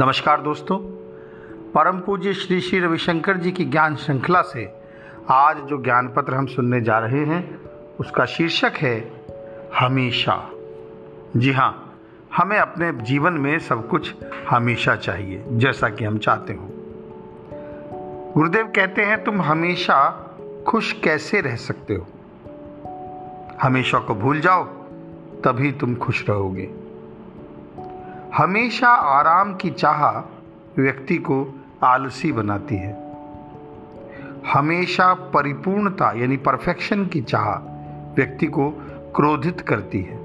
[0.00, 0.78] नमस्कार दोस्तों,
[1.70, 4.74] परम पूज्य श्री श्री रविशंकर जी की ज्ञान श्रृंखला से
[5.28, 7.60] आज जो ज्ञान पत्र हम सुनने जा रहे हैं,
[8.00, 9.12] उसका शीर्षक है,
[9.78, 10.50] हमेशा।
[11.36, 11.98] जी हाँ
[12.36, 14.14] हमें अपने जीवन में सब कुछ
[14.50, 16.68] हमेशा चाहिए, जैसा कि हम चाहते हो।
[18.34, 20.10] गुरुदेव कहते हैं, तुम हमेशा
[20.68, 22.06] खुश कैसे रह सकते हो?
[23.62, 24.64] हमेशा को भूल जाओ,
[25.44, 26.83] तभी तुम खुश रहोगे।
[28.36, 30.18] हमेशा आराम की चाह
[30.80, 33.16] व्यक्ति को आलसी बनाती है।
[34.52, 37.50] हमेशा परिपूर्णता यानी परफेक्शन की चाह
[38.14, 38.70] व्यक्ति को
[39.16, 40.16] क्रोधित करती है।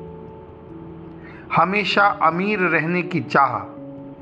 [1.56, 3.58] हमेशा अमीर रहने की चाह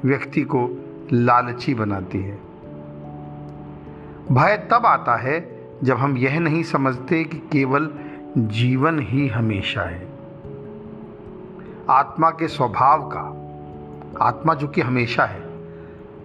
[0.07, 0.69] व्यक्ति को
[1.13, 2.35] लालची बनाती है।
[4.31, 7.91] भय तब आता है जब हम यह नहीं समझते कि केवल
[8.37, 10.07] जीवन ही हमेशा है।
[11.89, 13.43] आत्मा के स्वभाव का
[14.21, 15.41] आत्मा जो कि हमेशा है,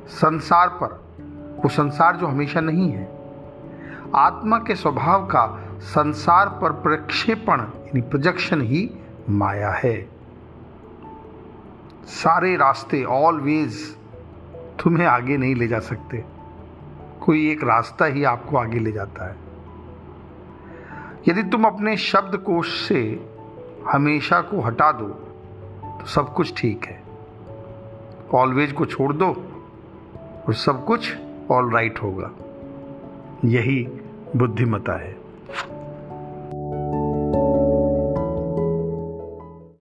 [0.09, 1.03] संसार पर,
[1.65, 3.19] वो संसार जो हमेशा नहीं है।
[4.15, 8.91] आत्मा के स्वभाव का संसार पर प्रक्षेपण, यानी प्रोजेक्शन ही
[9.31, 10.09] माया है।
[12.05, 13.97] सारे रास्ते ऑलवेज
[14.83, 16.25] तुम्हें आगे नहीं ले जा सकते।
[17.21, 19.37] कोई एक रास्ता ही आपको आगे ले जाता है।
[21.29, 23.31] यदि तुम अपने शब्द कोश से
[23.93, 25.09] हमेशा को हटा दो
[26.01, 27.12] तो सब कुछ ठीक है।
[28.35, 29.29] ऑलवेज को छोड़ दो
[30.47, 31.17] और सब कुछ
[31.51, 32.31] ऑल राइट होगा।
[33.45, 33.89] यही
[34.37, 35.22] बुद्धिमता है।